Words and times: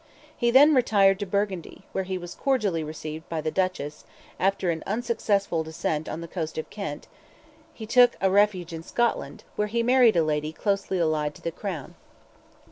He 0.35 0.49
then 0.49 0.73
retired 0.73 1.19
to 1.19 1.27
Burgundy, 1.27 1.83
where 1.91 2.05
he 2.05 2.17
was 2.17 2.33
cordially 2.33 2.83
received 2.83 3.29
by 3.29 3.39
the 3.39 3.51
Duchess; 3.51 4.03
after 4.39 4.71
an 4.71 4.81
unsuccessful 4.87 5.63
descent 5.63 6.09
on 6.09 6.21
the 6.21 6.27
coast 6.27 6.57
of 6.57 6.71
Kent, 6.71 7.07
he 7.71 7.85
took 7.85 8.15
refuge 8.19 8.73
in 8.73 8.81
Scotland, 8.81 9.43
where 9.57 9.67
he 9.67 9.83
married 9.83 10.15
a 10.17 10.23
lady 10.23 10.51
closely 10.53 10.97
allied 10.97 11.35
to 11.35 11.41
the 11.43 11.51
crown. 11.51 11.93